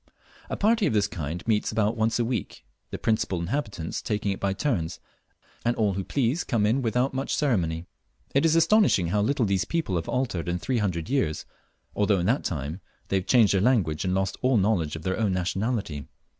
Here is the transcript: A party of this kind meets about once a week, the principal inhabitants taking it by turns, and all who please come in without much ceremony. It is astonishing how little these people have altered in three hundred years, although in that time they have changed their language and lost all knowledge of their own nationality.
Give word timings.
A 0.49 0.57
party 0.57 0.87
of 0.87 0.93
this 0.93 1.07
kind 1.07 1.47
meets 1.47 1.71
about 1.71 1.95
once 1.95 2.17
a 2.17 2.25
week, 2.25 2.65
the 2.89 2.97
principal 2.97 3.39
inhabitants 3.39 4.01
taking 4.01 4.31
it 4.31 4.39
by 4.39 4.51
turns, 4.51 4.99
and 5.63 5.75
all 5.75 5.93
who 5.93 6.03
please 6.03 6.43
come 6.43 6.65
in 6.65 6.81
without 6.81 7.13
much 7.13 7.35
ceremony. 7.35 7.85
It 8.33 8.43
is 8.43 8.55
astonishing 8.55 9.09
how 9.09 9.21
little 9.21 9.45
these 9.45 9.63
people 9.65 9.97
have 9.97 10.09
altered 10.09 10.49
in 10.49 10.57
three 10.57 10.79
hundred 10.79 11.07
years, 11.07 11.45
although 11.95 12.17
in 12.17 12.25
that 12.25 12.43
time 12.43 12.81
they 13.09 13.17
have 13.17 13.27
changed 13.27 13.53
their 13.53 13.61
language 13.61 14.03
and 14.03 14.15
lost 14.15 14.37
all 14.41 14.57
knowledge 14.57 14.95
of 14.95 15.03
their 15.03 15.19
own 15.19 15.33
nationality. 15.33 16.07